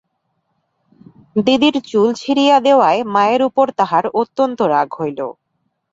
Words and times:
দিদির 1.45 1.75
চুল 1.89 2.09
ছিড়িয়া 2.13 2.57
দেওয়ায় 2.65 3.01
মায়ের 3.13 3.41
উপর 3.49 3.65
তাহার 3.79 4.05
অত্যন্ত 4.21 4.59
রাগ 4.73 4.89
হইল। 4.99 5.19